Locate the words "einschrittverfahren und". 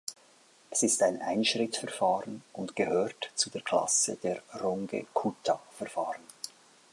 1.21-2.75